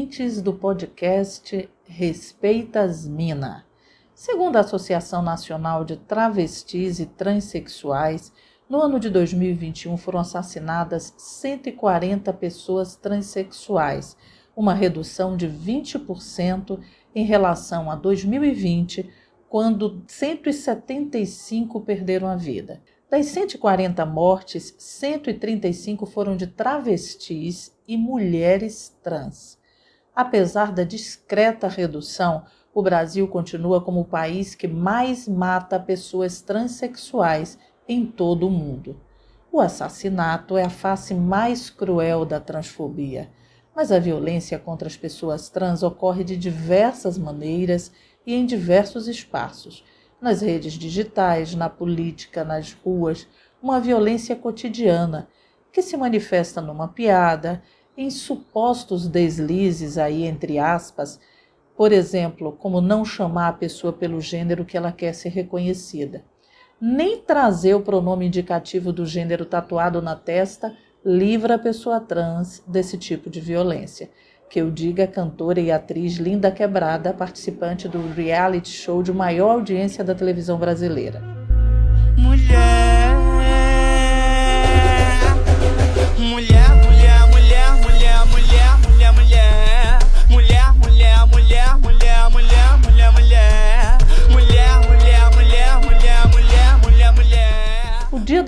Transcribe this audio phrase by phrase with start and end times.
[0.00, 3.66] ouvintes do podcast Respeitas Mina.
[4.14, 8.32] Segundo a Associação Nacional de Travestis e Transsexuais,
[8.66, 14.16] no ano de 2021 foram assassinadas 140 pessoas transexuais,
[14.56, 16.80] uma redução de 20%
[17.14, 19.06] em relação a 2020,
[19.50, 22.82] quando 175 perderam a vida.
[23.10, 29.59] Das 140 mortes, 135 foram de travestis e mulheres trans.
[30.14, 37.58] Apesar da discreta redução, o Brasil continua como o país que mais mata pessoas transexuais
[37.88, 39.00] em todo o mundo.
[39.52, 43.30] O assassinato é a face mais cruel da transfobia,
[43.74, 47.90] mas a violência contra as pessoas trans ocorre de diversas maneiras
[48.26, 49.84] e em diversos espaços
[50.20, 53.26] nas redes digitais, na política, nas ruas,
[53.62, 55.28] uma violência cotidiana
[55.72, 57.62] que se manifesta numa piada,
[58.00, 61.20] em supostos deslizes aí entre aspas,
[61.76, 66.24] por exemplo, como não chamar a pessoa pelo gênero que ela quer ser reconhecida.
[66.80, 72.96] Nem trazer o pronome indicativo do gênero tatuado na testa livra a pessoa trans desse
[72.96, 74.08] tipo de violência
[74.48, 80.02] que eu diga cantora e atriz Linda Quebrada, participante do reality show de maior audiência
[80.02, 81.39] da televisão brasileira.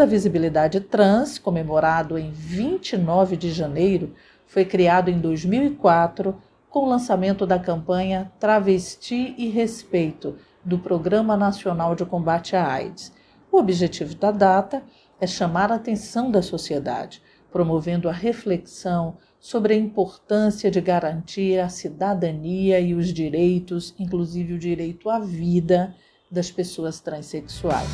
[0.03, 4.13] Da Visibilidade Trans, comemorado em 29 de janeiro,
[4.49, 6.37] foi criado em 2004
[6.69, 13.13] com o lançamento da campanha Travesti e Respeito do Programa Nacional de Combate à AIDS.
[13.49, 14.83] O objetivo da data
[15.21, 17.23] é chamar a atenção da sociedade,
[17.53, 24.59] promovendo a reflexão sobre a importância de garantir a cidadania e os direitos, inclusive o
[24.59, 25.95] direito à vida,
[26.29, 27.87] das pessoas transexuais.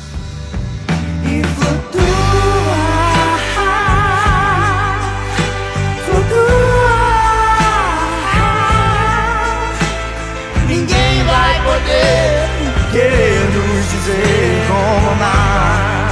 [12.91, 16.09] Querer nos dizer como amar.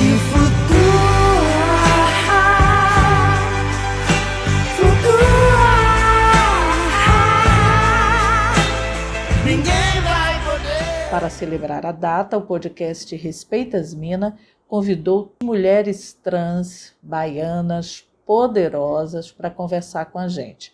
[0.00, 0.32] E.
[9.44, 11.10] Ninguém vai poder.
[11.10, 14.38] Para celebrar a data, o podcast Respeitas Mina
[14.68, 20.72] convidou mulheres trans baianas poderosas para conversar com a gente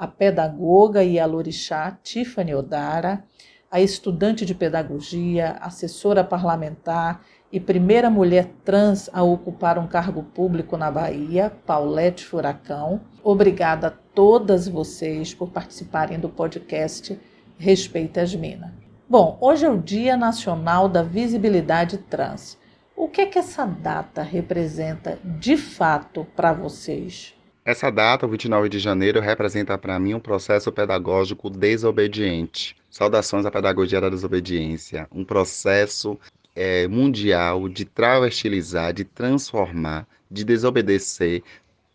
[0.00, 3.22] a pedagoga e alorixá Tiffany Odara,
[3.70, 7.20] a estudante de pedagogia, assessora parlamentar
[7.52, 13.02] e primeira mulher trans a ocupar um cargo público na Bahia, Paulette Furacão.
[13.22, 17.20] Obrigada a todas vocês por participarem do podcast
[17.58, 18.70] Respeita as Minas.
[19.06, 22.56] Bom, hoje é o Dia Nacional da Visibilidade Trans.
[22.96, 27.34] O que é que essa data representa de fato para vocês?
[27.70, 32.74] Essa data, o 29 de janeiro, representa para mim um processo pedagógico desobediente.
[32.90, 36.18] Saudações à pedagogia da desobediência, um processo
[36.52, 41.44] é, mundial de travestilizar, de transformar, de desobedecer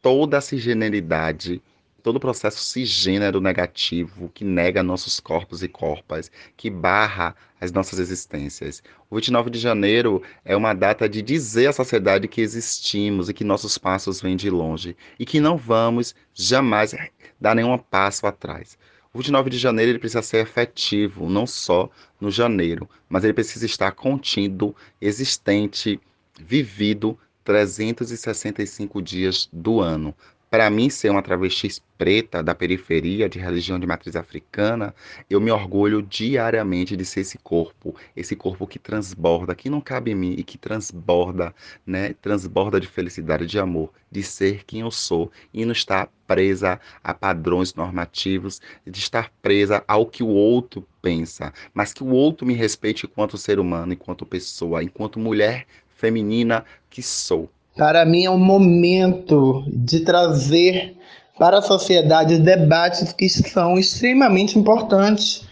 [0.02, 1.62] toda a cisgeneridade
[2.06, 7.98] todo o processo cisgênero negativo que nega nossos corpos e corpas, que barra as nossas
[7.98, 8.84] existências.
[9.10, 13.44] O 29 de janeiro é uma data de dizer à sociedade que existimos e que
[13.44, 16.94] nossos passos vêm de longe e que não vamos jamais
[17.42, 18.78] dar nenhum passo atrás.
[19.12, 21.90] O 29 de janeiro ele precisa ser efetivo, não só
[22.22, 26.00] no janeiro, mas ele precisa estar contido, existente,
[26.40, 30.14] vivido 365 dias do ano.
[30.56, 31.68] Para mim, ser uma travesti
[31.98, 34.96] preta da periferia, de religião de matriz africana,
[35.30, 40.12] eu me orgulho diariamente de ser esse corpo, esse corpo que transborda, que não cabe
[40.12, 41.54] em mim e que transborda,
[41.86, 42.14] né?
[42.22, 47.14] Transborda de felicidade, de amor, de ser quem eu sou e não estar presa a
[47.14, 52.54] padrões normativos, de estar presa ao que o outro pensa, mas que o outro me
[52.54, 55.68] respeite enquanto ser humano, enquanto pessoa, enquanto mulher
[55.98, 57.52] feminina que sou.
[57.76, 60.96] Para mim é um momento de trazer
[61.38, 65.44] para a sociedade debates que são extremamente importantes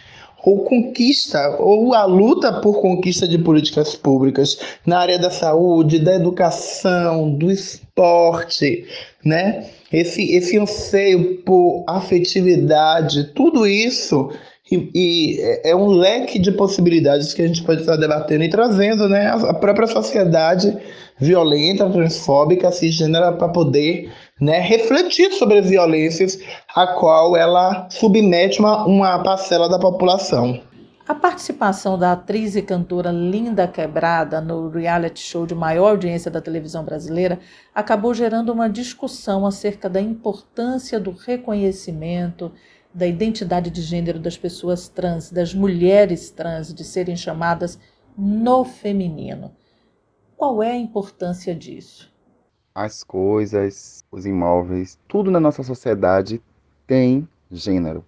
[0.46, 6.16] ou conquista, ou a luta por conquista de políticas públicas na área da saúde, da
[6.16, 8.86] educação, do esporte,
[9.24, 9.66] né?
[9.92, 14.32] Esse, esse anseio por afetividade, tudo isso
[14.72, 19.08] e, e, é um leque de possibilidades que a gente pode estar debatendo e trazendo,
[19.08, 19.28] né?
[19.30, 20.76] A própria sociedade
[21.24, 26.38] violenta, transfóbica, cisgênera, para poder né, refletir sobre as violências
[26.76, 30.62] a qual ela submete uma, uma parcela da população.
[31.08, 36.40] A participação da atriz e cantora Linda Quebrada no reality show de maior audiência da
[36.40, 37.40] televisão brasileira
[37.76, 42.52] acabou gerando uma discussão acerca da importância do reconhecimento
[42.94, 47.78] da identidade de gênero das pessoas trans, das mulheres trans, de serem chamadas
[48.18, 49.52] no feminino.
[50.44, 52.14] Qual é a importância disso?
[52.76, 56.42] As coisas, os imóveis, tudo na nossa sociedade
[56.86, 58.04] tem gênero.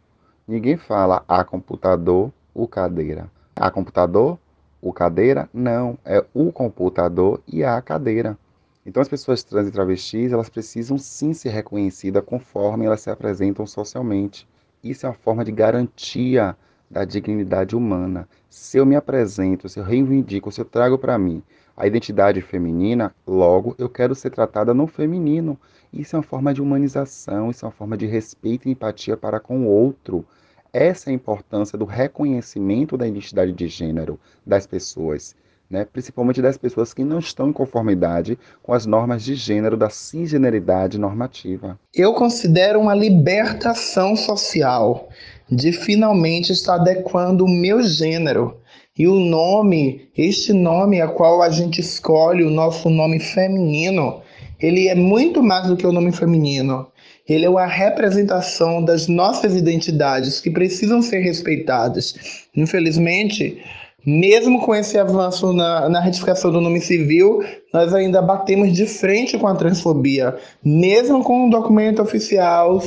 [0.46, 3.32] Ninguém fala a computador o cadeira.
[3.56, 4.38] A computador,
[4.82, 5.50] o cadeira?
[5.54, 8.38] Não, é o computador e a cadeira.
[8.86, 13.66] Então as pessoas trans e travestis, elas precisam sim ser reconhecidas conforme elas se apresentam
[13.66, 14.46] socialmente.
[14.84, 16.54] Isso é uma forma de garantia
[16.92, 18.28] da dignidade humana.
[18.50, 21.42] Se eu me apresento, se eu reivindico, se eu trago para mim
[21.78, 25.60] a identidade feminina, logo eu quero ser tratada no feminino.
[25.92, 29.40] Isso é uma forma de humanização, isso é uma forma de respeito e empatia para
[29.40, 30.26] com o outro.
[30.72, 35.36] Essa é a importância do reconhecimento da identidade de gênero das pessoas,
[35.70, 35.86] né?
[35.86, 40.98] principalmente das pessoas que não estão em conformidade com as normas de gênero da cisgeneridade
[40.98, 41.80] normativa.
[41.94, 45.10] Eu considero uma libertação social
[45.50, 48.58] de finalmente estar adequando o meu gênero.
[48.98, 54.22] E o nome, este nome a qual a gente escolhe, o nosso nome feminino,
[54.58, 56.88] ele é muito mais do que o nome feminino.
[57.28, 62.16] Ele é uma representação das nossas identidades que precisam ser respeitadas.
[62.56, 63.62] Infelizmente,
[64.06, 67.44] mesmo com esse avanço na, na retificação do nome civil,
[67.74, 70.38] nós ainda batemos de frente com a transfobia.
[70.64, 72.82] Mesmo com o documento oficial,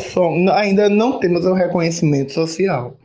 [0.55, 2.96] ainda não temos o um reconhecimento social.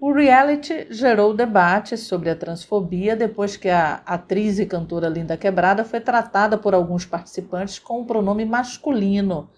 [0.00, 5.84] O reality gerou debate sobre a transfobia depois que a atriz e cantora Linda Quebrada
[5.84, 9.48] foi tratada por alguns participantes com o pronome masculino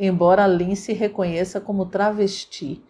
[0.00, 2.82] embora Lin se reconheça como travesti.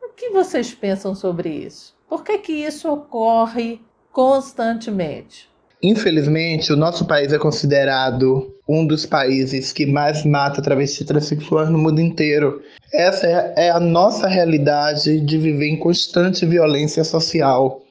[0.00, 1.96] O que vocês pensam sobre isso?
[2.08, 5.50] Por que, que isso ocorre constantemente?
[5.88, 11.70] Infelizmente, o nosso país é considerado um dos países que mais mata travestis e transexuais
[11.70, 12.60] no mundo inteiro.
[12.92, 17.82] Essa é a nossa realidade de viver em constante violência social.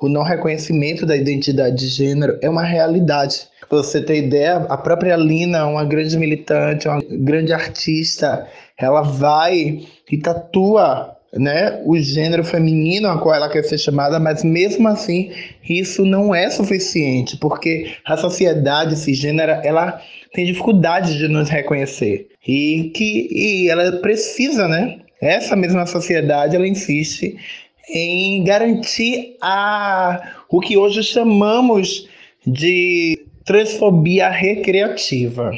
[0.00, 3.42] O não reconhecimento da identidade de gênero é uma realidade.
[3.68, 10.16] Você ter ideia, a própria Lina, uma grande militante, uma grande artista, ela vai e
[10.16, 15.30] tatua né, o gênero feminino a qual ela quer ser chamada, mas mesmo assim
[15.68, 20.00] isso não é suficiente, porque a sociedade cisgênera ela
[20.34, 24.98] tem dificuldade de nos reconhecer e que e ela precisa, né?
[25.20, 27.36] Essa mesma sociedade ela insiste
[27.88, 32.08] em garantir a o que hoje chamamos
[32.46, 35.50] de transfobia recreativa.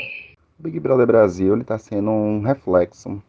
[0.58, 3.22] O Big Brother Brasil está sendo um reflexo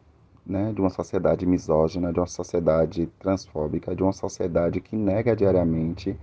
[0.45, 6.17] né, de uma sociedade misógina, de uma sociedade transfóbica, de uma sociedade que nega diariamente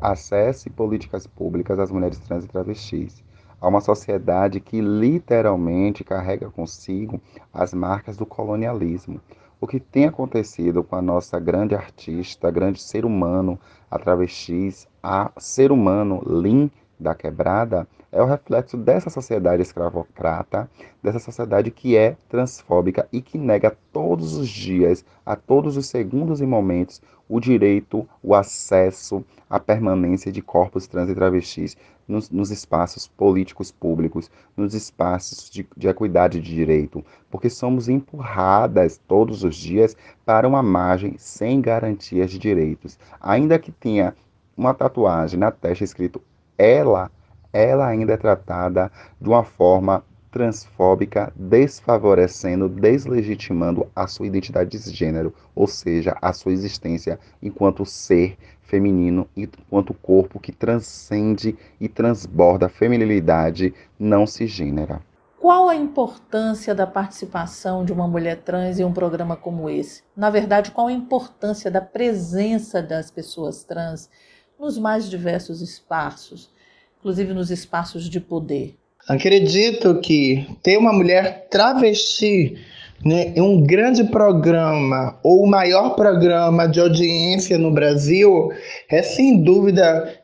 [0.00, 3.22] acesso e políticas públicas às mulheres trans e travestis.
[3.60, 7.20] Há uma sociedade que literalmente carrega consigo
[7.52, 9.20] as marcas do colonialismo.
[9.60, 13.58] O que tem acontecido com a nossa grande artista, grande ser humano,
[13.90, 20.68] a travestis, a ser humano Lin da quebrada é o reflexo dessa sociedade escravocrata,
[21.02, 26.40] dessa sociedade que é transfóbica e que nega todos os dias, a todos os segundos
[26.40, 31.76] e momentos, o direito, o acesso, a permanência de corpos trans e travestis
[32.08, 38.98] nos, nos espaços políticos públicos, nos espaços de, de equidade de direito, porque somos empurradas
[39.06, 42.98] todos os dias para uma margem sem garantias de direitos.
[43.20, 44.16] Ainda que tenha
[44.56, 46.22] uma tatuagem na testa escrito
[46.58, 47.10] ela,
[47.52, 55.32] ela ainda é tratada de uma forma transfóbica, desfavorecendo, deslegitimando a sua identidade de gênero,
[55.54, 62.68] ou seja, a sua existência enquanto ser feminino, enquanto corpo que transcende e transborda a
[62.68, 65.00] feminilidade não cisgênera.
[65.40, 70.02] Qual a importância da participação de uma mulher trans em um programa como esse?
[70.14, 74.10] Na verdade, qual a importância da presença das pessoas trans
[74.58, 76.50] nos mais diversos espaços,
[76.98, 78.76] inclusive nos espaços de poder.
[79.08, 82.58] Acredito que ter uma mulher travesti
[83.04, 88.50] né, em um grande programa ou o maior programa de audiência no Brasil
[88.90, 90.14] é sem dúvida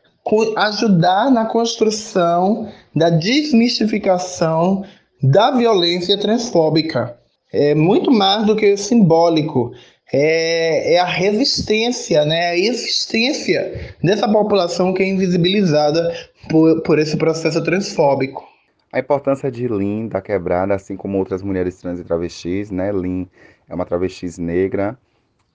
[0.57, 4.83] ajudar na construção da desmistificação
[5.21, 7.17] da violência transfóbica.
[7.53, 9.71] É muito mais do que simbólico
[10.11, 16.13] é, é a resistência, né, a existência dessa população que é invisibilizada
[16.49, 18.43] por, por esse processo transfóbico.
[18.91, 22.93] A importância de Lin da quebrada, assim como outras mulheres trans e travestis, né?
[22.93, 23.27] Lin
[23.67, 24.97] é uma travesti negra,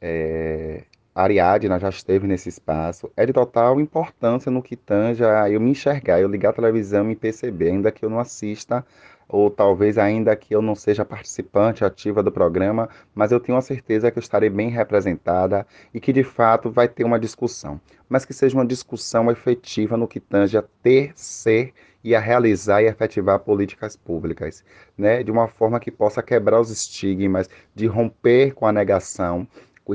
[0.01, 0.83] é...
[1.15, 6.21] Ariadna já esteve nesse espaço, é de total importância no que tange eu me enxergar,
[6.21, 8.85] eu ligar a televisão e me perceber, ainda que eu não assista
[9.33, 13.63] ou talvez ainda que eu não seja participante ativa do programa, mas eu tenho a
[13.63, 18.25] certeza que eu estarei bem representada e que de fato vai ter uma discussão, mas
[18.25, 21.73] que seja uma discussão efetiva no que tange a ter, ser
[22.03, 24.65] e a realizar e efetivar políticas públicas,
[24.97, 25.23] né?
[25.23, 29.47] De uma forma que possa quebrar os estigmas, de romper com a negação,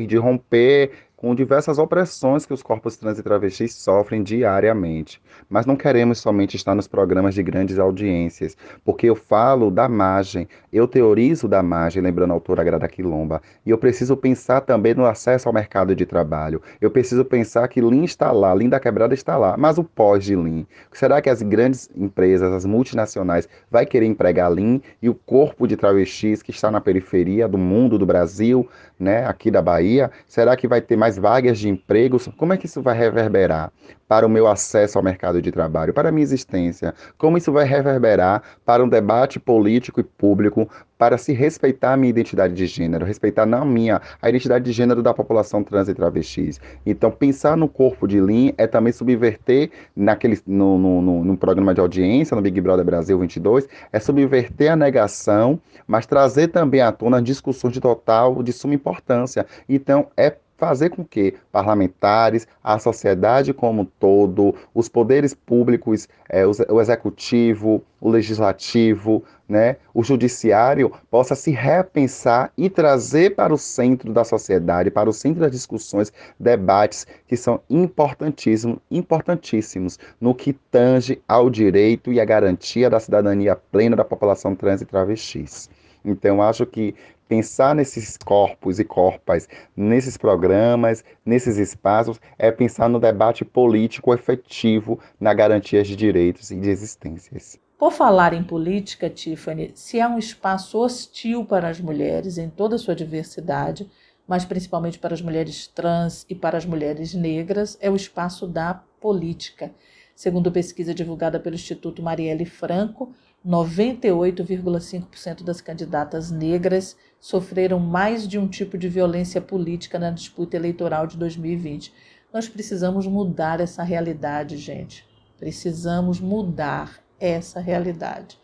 [0.08, 5.22] de romper com diversas opressões que os corpos trans e travestis sofrem diariamente.
[5.50, 10.48] Mas não queremos somente estar nos programas de grandes audiências, porque eu falo da margem,
[10.72, 15.06] eu teorizo da margem, lembrando a autora Grada Quilomba, e eu preciso pensar também no
[15.06, 16.62] acesso ao mercado de trabalho.
[16.82, 20.24] Eu preciso pensar que Lean está lá, Lean da Quebrada está lá, mas o pós
[20.24, 20.66] de Lean.
[20.92, 25.78] Será que as grandes empresas, as multinacionais, vai querer empregar Lean e o corpo de
[25.78, 28.68] travestis que está na periferia do mundo, do Brasil,
[29.00, 32.30] né, aqui da Bahia, será que vai ter mais vagas de empregos?
[32.38, 33.72] Como é que isso vai reverberar
[34.08, 36.94] para o meu acesso ao mercado de trabalho, para a minha existência?
[37.18, 42.10] Como isso vai reverberar para um debate político e público para se respeitar a minha
[42.10, 45.94] identidade de gênero, respeitar não a minha, a identidade de gênero da população trans e
[45.94, 46.60] travestis.
[46.86, 51.74] Então, pensar no corpo de Lean é também subverter naquele, no, no, no, no programa
[51.74, 56.92] de audiência, no Big Brother Brasil 22, é subverter a negação, mas trazer também à
[56.92, 59.46] tona discussões de total, de suma importância.
[59.68, 66.46] Então, é fazer com que parlamentares, a sociedade como um todo, os poderes públicos, é,
[66.46, 74.12] o executivo, o legislativo, né, o judiciário possa se repensar e trazer para o centro
[74.12, 81.22] da sociedade, para o centro das discussões, debates que são importantíssimos, importantíssimos no que tange
[81.28, 85.70] ao direito e à garantia da cidadania plena da população trans e travestis.
[86.06, 86.94] Então, acho que
[87.28, 95.00] pensar nesses corpos e corpas, nesses programas, nesses espaços, é pensar no debate político efetivo
[95.20, 97.60] na garantia de direitos e de existências.
[97.78, 102.76] Por falar em política, Tiffany, se há um espaço hostil para as mulheres em toda
[102.76, 103.90] a sua diversidade,
[104.28, 108.76] mas principalmente para as mulheres trans e para as mulheres negras, é o espaço da
[109.02, 109.72] política.
[110.16, 113.14] Segundo pesquisa divulgada pelo Instituto Marielle Franco,
[113.46, 121.06] 98,5% das candidatas negras sofreram mais de um tipo de violência política na disputa eleitoral
[121.06, 121.94] de 2020.
[122.34, 125.06] Nós precisamos mudar essa realidade, gente.
[125.38, 128.40] Precisamos mudar essa realidade.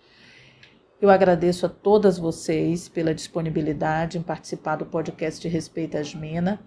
[1.01, 6.59] Eu agradeço a todas vocês pela disponibilidade em participar do podcast Respeita as Minas.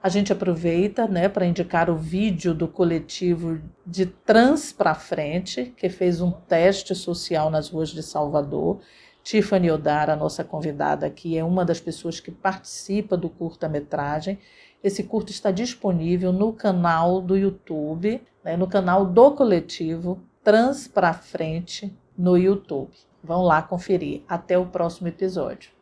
[0.00, 5.88] A gente aproveita né, para indicar o vídeo do coletivo de Trans para Frente, que
[5.88, 8.78] fez um teste social nas ruas de Salvador.
[9.24, 14.38] Tiffany Odara, nossa convidada aqui, é uma das pessoas que participa do curta-metragem.
[14.84, 21.12] Esse curto está disponível no canal do YouTube, né, no canal do coletivo Trans para
[21.12, 22.92] Frente no YouTube.
[23.22, 24.22] Vão lá conferir.
[24.28, 25.72] Até o próximo episódio.